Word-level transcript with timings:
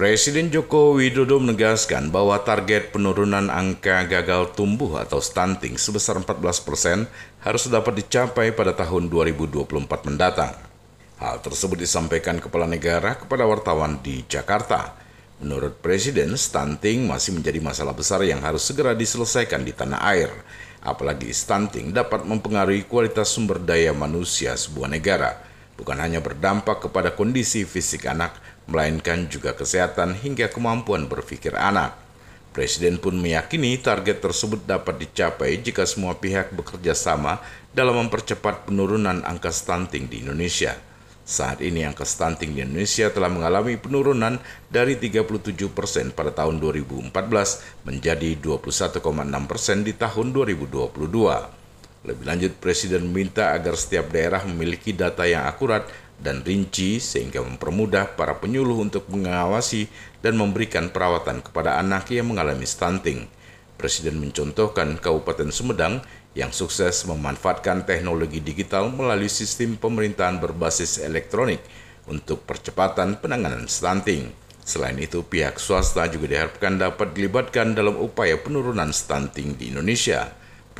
Presiden 0.00 0.48
Joko 0.48 0.96
Widodo 0.96 1.36
menegaskan 1.44 2.08
bahwa 2.08 2.40
target 2.40 2.88
penurunan 2.88 3.52
angka 3.52 4.08
gagal 4.08 4.56
tumbuh 4.56 4.96
atau 4.96 5.20
stunting 5.20 5.76
sebesar 5.76 6.16
14 6.16 6.40
persen 6.40 7.04
harus 7.44 7.68
dapat 7.68 8.00
dicapai 8.00 8.48
pada 8.56 8.72
tahun 8.72 9.12
2024 9.12 9.60
mendatang. 10.08 10.56
Hal 11.20 11.44
tersebut 11.44 11.84
disampaikan 11.84 12.40
Kepala 12.40 12.64
Negara 12.64 13.12
kepada 13.20 13.44
wartawan 13.44 14.00
di 14.00 14.24
Jakarta. 14.24 14.96
Menurut 15.36 15.76
Presiden, 15.84 16.32
stunting 16.32 17.04
masih 17.04 17.36
menjadi 17.36 17.60
masalah 17.60 17.92
besar 17.92 18.24
yang 18.24 18.40
harus 18.40 18.64
segera 18.64 18.96
diselesaikan 18.96 19.68
di 19.68 19.76
tanah 19.76 20.00
air. 20.16 20.32
Apalagi 20.80 21.28
stunting 21.28 21.92
dapat 21.92 22.24
mempengaruhi 22.24 22.88
kualitas 22.88 23.36
sumber 23.36 23.60
daya 23.60 23.92
manusia 23.92 24.56
sebuah 24.56 24.88
negara. 24.88 25.44
Bukan 25.76 25.96
hanya 26.00 26.24
berdampak 26.24 26.88
kepada 26.88 27.12
kondisi 27.12 27.68
fisik 27.68 28.04
anak, 28.04 28.36
melainkan 28.70 29.26
juga 29.26 29.52
kesehatan 29.52 30.14
hingga 30.16 30.48
kemampuan 30.48 31.10
berpikir 31.10 31.52
anak. 31.58 31.98
Presiden 32.50 32.98
pun 32.98 33.14
meyakini 33.14 33.78
target 33.78 34.22
tersebut 34.22 34.66
dapat 34.66 35.06
dicapai 35.06 35.58
jika 35.62 35.86
semua 35.86 36.18
pihak 36.18 36.50
bekerja 36.50 36.98
sama 36.98 37.38
dalam 37.70 38.06
mempercepat 38.06 38.66
penurunan 38.66 39.22
angka 39.22 39.54
stunting 39.54 40.10
di 40.10 40.26
Indonesia. 40.26 40.74
Saat 41.22 41.62
ini 41.62 41.86
angka 41.86 42.02
stunting 42.02 42.58
di 42.58 42.66
Indonesia 42.66 43.06
telah 43.06 43.30
mengalami 43.30 43.78
penurunan 43.78 44.42
dari 44.66 44.98
37 44.98 45.70
persen 45.70 46.10
pada 46.10 46.34
tahun 46.34 46.58
2014 46.58 47.14
menjadi 47.86 48.34
21,6 48.34 48.98
persen 49.46 49.86
di 49.86 49.94
tahun 49.94 50.34
2022. 50.34 50.90
Lebih 52.00 52.24
lanjut, 52.26 52.52
Presiden 52.58 53.06
meminta 53.06 53.54
agar 53.54 53.78
setiap 53.78 54.10
daerah 54.10 54.42
memiliki 54.42 54.90
data 54.90 55.22
yang 55.22 55.46
akurat 55.46 55.86
dan 56.20 56.44
rinci 56.44 57.00
sehingga 57.00 57.40
mempermudah 57.40 58.14
para 58.14 58.36
penyuluh 58.36 58.84
untuk 58.84 59.08
mengawasi 59.08 59.88
dan 60.20 60.36
memberikan 60.36 60.92
perawatan 60.92 61.40
kepada 61.40 61.80
anak 61.80 62.12
yang 62.12 62.28
mengalami 62.28 62.68
stunting. 62.68 63.26
Presiden 63.80 64.20
mencontohkan 64.20 65.00
Kabupaten 65.00 65.48
Sumedang 65.48 66.04
yang 66.36 66.52
sukses 66.52 67.08
memanfaatkan 67.08 67.88
teknologi 67.88 68.44
digital 68.44 68.92
melalui 68.92 69.32
sistem 69.32 69.80
pemerintahan 69.80 70.38
berbasis 70.38 71.00
elektronik 71.00 71.64
untuk 72.04 72.44
percepatan 72.44 73.16
penanganan 73.18 73.66
stunting. 73.66 74.30
Selain 74.60 74.94
itu, 75.00 75.24
pihak 75.24 75.56
swasta 75.56 76.06
juga 76.06 76.30
diharapkan 76.30 76.76
dapat 76.76 77.16
dilibatkan 77.16 77.72
dalam 77.74 77.96
upaya 77.96 78.36
penurunan 78.38 78.92
stunting 78.92 79.56
di 79.56 79.72
Indonesia. 79.72 80.30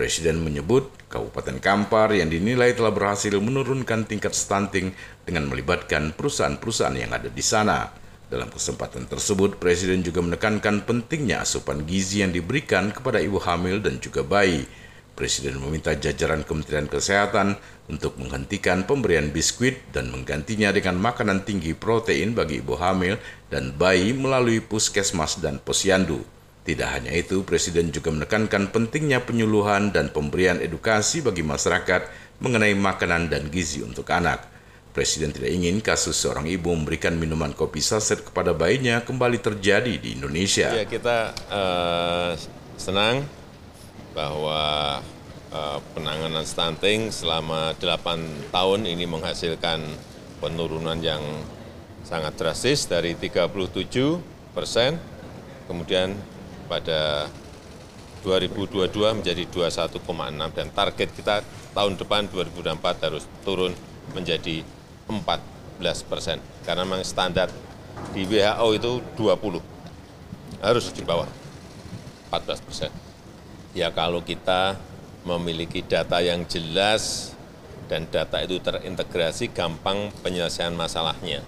Presiden 0.00 0.40
menyebut 0.40 0.88
Kabupaten 1.12 1.60
Kampar 1.60 2.16
yang 2.16 2.32
dinilai 2.32 2.72
telah 2.72 2.88
berhasil 2.88 3.36
menurunkan 3.36 4.08
tingkat 4.08 4.32
stunting 4.32 4.96
dengan 5.28 5.44
melibatkan 5.44 6.16
perusahaan-perusahaan 6.16 6.96
yang 6.96 7.12
ada 7.12 7.28
di 7.28 7.44
sana. 7.44 7.92
Dalam 8.32 8.48
kesempatan 8.48 9.04
tersebut, 9.04 9.60
Presiden 9.60 10.00
juga 10.00 10.24
menekankan 10.24 10.88
pentingnya 10.88 11.44
asupan 11.44 11.84
gizi 11.84 12.24
yang 12.24 12.32
diberikan 12.32 12.96
kepada 12.96 13.20
ibu 13.20 13.36
hamil 13.44 13.84
dan 13.84 14.00
juga 14.00 14.24
bayi. 14.24 14.64
Presiden 15.12 15.60
meminta 15.60 15.92
jajaran 15.92 16.48
Kementerian 16.48 16.88
Kesehatan 16.88 17.60
untuk 17.92 18.16
menghentikan 18.16 18.88
pemberian 18.88 19.28
biskuit 19.28 19.84
dan 19.92 20.08
menggantinya 20.08 20.72
dengan 20.72 20.96
makanan 20.96 21.44
tinggi 21.44 21.76
protein 21.76 22.32
bagi 22.32 22.64
ibu 22.64 22.72
hamil 22.80 23.20
dan 23.52 23.76
bayi 23.76 24.16
melalui 24.16 24.64
puskesmas 24.64 25.44
dan 25.44 25.60
posyandu. 25.60 26.39
Tidak 26.70 26.86
hanya 26.86 27.10
itu, 27.10 27.42
Presiden 27.42 27.90
juga 27.90 28.14
menekankan 28.14 28.70
pentingnya 28.70 29.26
penyuluhan 29.26 29.90
dan 29.90 30.06
pemberian 30.14 30.62
edukasi 30.62 31.18
bagi 31.18 31.42
masyarakat 31.42 32.06
mengenai 32.38 32.78
makanan 32.78 33.26
dan 33.26 33.50
gizi 33.50 33.82
untuk 33.82 34.06
anak. 34.14 34.46
Presiden 34.94 35.34
tidak 35.34 35.50
ingin 35.50 35.82
kasus 35.82 36.14
seorang 36.14 36.46
ibu 36.46 36.70
memberikan 36.70 37.18
minuman 37.18 37.50
kopi 37.58 37.82
saset 37.82 38.22
kepada 38.22 38.54
bayinya 38.54 39.02
kembali 39.02 39.42
terjadi 39.42 39.98
di 39.98 40.14
Indonesia. 40.14 40.70
Ya, 40.70 40.86
kita 40.86 41.34
uh, 41.50 42.38
senang 42.78 43.26
bahwa 44.14 45.02
uh, 45.50 45.78
penanganan 45.90 46.46
stunting 46.46 47.10
selama 47.10 47.74
8 47.82 48.54
tahun 48.54 48.86
ini 48.86 49.10
menghasilkan 49.10 49.82
penurunan 50.38 51.02
yang 51.02 51.22
sangat 52.06 52.38
drastis 52.38 52.86
dari 52.86 53.18
37 53.18 53.50
persen, 54.54 55.02
kemudian 55.66 56.14
pada 56.70 57.26
2022 58.22 58.94
menjadi 59.18 59.42
21,6 59.50 60.06
dan 60.54 60.66
target 60.70 61.08
kita 61.10 61.42
tahun 61.74 61.98
depan 61.98 62.30
2024 62.30 63.06
harus 63.10 63.26
turun 63.42 63.74
menjadi 64.14 64.62
14 65.10 66.06
persen. 66.06 66.38
Karena 66.62 66.86
memang 66.86 67.02
standar 67.02 67.50
di 68.14 68.22
WHO 68.22 68.66
itu 68.78 68.92
20 69.18 69.58
harus 70.62 70.86
di 70.94 71.02
bawah 71.02 71.26
14 72.30 72.62
persen. 72.62 72.92
Ya 73.74 73.90
kalau 73.90 74.22
kita 74.22 74.78
memiliki 75.26 75.82
data 75.82 76.22
yang 76.22 76.46
jelas 76.46 77.34
dan 77.88 78.06
data 78.06 78.38
itu 78.44 78.62
terintegrasi 78.62 79.50
gampang 79.50 80.14
penyelesaian 80.22 80.76
masalahnya. 80.76 81.42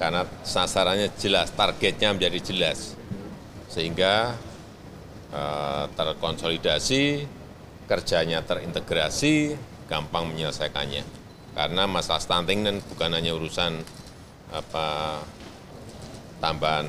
Karena 0.00 0.24
sasarannya 0.40 1.12
jelas, 1.20 1.52
targetnya 1.52 2.16
menjadi 2.16 2.40
jelas 2.40 2.99
sehingga 3.70 4.34
uh, 5.30 5.86
terkonsolidasi, 5.94 7.22
kerjanya 7.86 8.42
terintegrasi, 8.42 9.54
gampang 9.86 10.26
menyelesaikannya. 10.34 11.06
Karena 11.54 11.86
masalah 11.86 12.18
stunting 12.18 12.66
dan 12.66 12.76
bukan 12.82 13.10
hanya 13.14 13.34
urusan 13.38 13.78
apa 14.50 15.18
tambahan 16.42 16.86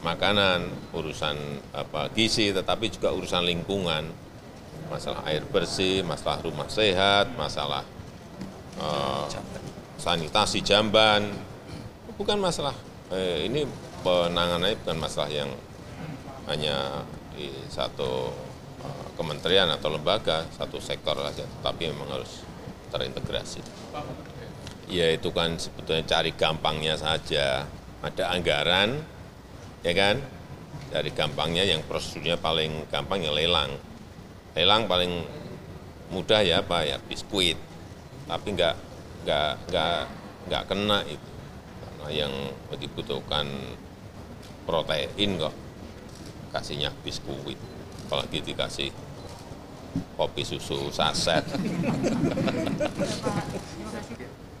makanan, 0.00 0.72
urusan 0.96 1.36
apa 1.76 2.08
gizi, 2.16 2.56
tetapi 2.56 2.88
juga 2.88 3.12
urusan 3.12 3.44
lingkungan, 3.44 4.08
masalah 4.88 5.20
air 5.28 5.44
bersih, 5.44 6.00
masalah 6.00 6.40
rumah 6.40 6.68
sehat, 6.72 7.32
masalah 7.36 7.84
uh, 8.80 9.28
sanitasi 10.00 10.64
jamban, 10.64 11.28
bukan 12.16 12.40
masalah 12.40 12.74
eh, 13.12 13.46
ini 13.46 13.68
penanganannya 14.02 14.76
bukan 14.82 14.98
masalah 14.98 15.30
yang 15.30 15.50
hanya 16.50 17.06
di 17.34 17.50
satu 17.70 18.30
eh, 18.82 19.06
kementerian 19.18 19.68
atau 19.70 19.92
lembaga, 19.92 20.46
satu 20.54 20.82
sektor 20.82 21.14
saja, 21.18 21.46
tapi 21.62 21.90
memang 21.90 22.20
harus 22.20 22.42
terintegrasi. 22.92 23.60
Ya 24.92 25.08
itu 25.08 25.32
kan 25.32 25.56
sebetulnya 25.56 26.04
cari 26.04 26.30
gampangnya 26.36 27.00
saja. 27.00 27.64
Ada 28.02 28.34
anggaran, 28.34 28.98
ya 29.86 29.92
kan? 29.94 30.20
Dari 30.92 31.08
gampangnya 31.14 31.64
yang 31.64 31.80
prosedurnya 31.86 32.36
paling 32.36 32.90
gampang 32.92 33.24
ya 33.24 33.32
lelang. 33.32 33.72
Lelang 34.52 34.84
paling 34.90 35.24
mudah 36.12 36.44
ya 36.44 36.60
apa 36.60 36.84
ya 36.84 37.00
biskuit, 37.08 37.56
tapi 38.28 38.52
nggak 38.52 38.76
nggak 39.24 39.52
nggak 39.70 39.98
nggak 40.50 40.62
kena 40.68 40.98
itu 41.06 41.30
karena 41.80 42.06
yang 42.10 42.32
dibutuhkan 42.74 43.46
protein 44.66 45.38
kok 45.38 45.54
kasihnya 46.52 46.92
biskuit 47.00 47.56
apalagi 48.06 48.44
dikasih 48.44 48.92
kopi 50.20 50.44
susu 50.44 50.92
saset. 50.92 51.44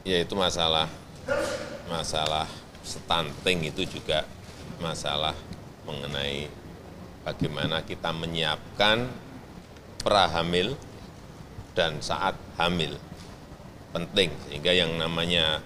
Ya 0.02 0.18
itu 0.18 0.34
masalah 0.34 0.90
masalah 1.86 2.50
stunting 2.82 3.70
itu 3.70 3.86
juga 3.86 4.26
masalah 4.82 5.30
mengenai 5.86 6.50
bagaimana 7.22 7.86
kita 7.86 8.10
menyiapkan 8.10 9.06
prahamil 10.02 10.74
dan 11.78 12.02
saat 12.02 12.34
hamil. 12.58 12.98
Penting 13.94 14.34
sehingga 14.50 14.74
yang 14.74 14.90
namanya 14.98 15.62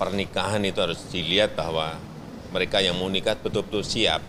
pernikahan 0.00 0.64
itu 0.64 0.80
harus 0.80 1.04
dilihat 1.12 1.52
bahwa 1.52 2.00
mereka 2.48 2.80
yang 2.80 2.96
mau 2.96 3.12
nikah 3.12 3.36
betul-betul 3.36 3.84
siap 3.84 4.24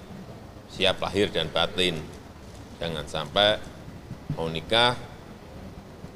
siap 0.73 1.01
lahir 1.01 1.29
dan 1.33 1.49
batin. 1.49 1.97
Jangan 2.79 3.05
sampai 3.05 3.59
mau 4.33 4.47
nikah 4.47 4.95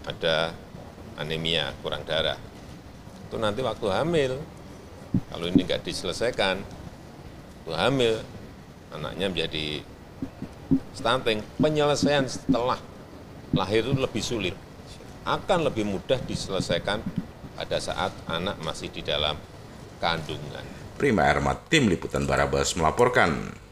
ada 0.08 0.56
anemia, 1.20 1.72
kurang 1.84 2.04
darah. 2.08 2.40
Itu 3.28 3.36
nanti 3.40 3.60
waktu 3.64 3.88
hamil, 3.90 4.34
kalau 5.32 5.46
ini 5.50 5.66
nggak 5.66 5.84
diselesaikan, 5.84 6.62
waktu 7.64 7.74
hamil, 7.76 8.16
anaknya 8.94 9.28
menjadi 9.30 9.82
stunting, 10.94 11.42
penyelesaian 11.58 12.26
setelah 12.30 12.78
lahir 13.54 13.86
itu 13.86 13.98
lebih 13.98 14.24
sulit. 14.24 14.56
Akan 15.24 15.64
lebih 15.64 15.88
mudah 15.88 16.20
diselesaikan 16.20 17.00
pada 17.56 17.78
saat 17.80 18.12
anak 18.28 18.60
masih 18.60 18.92
di 18.92 19.06
dalam 19.06 19.40
kandungan. 20.04 20.66
Prima 21.00 21.24
Ermat, 21.26 21.72
Tim 21.72 21.88
Liputan 21.88 22.28
Barabas 22.28 22.76
melaporkan. 22.76 23.56